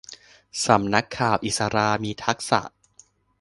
[0.65, 2.61] สำนักข่าวอิศรามีทักษะ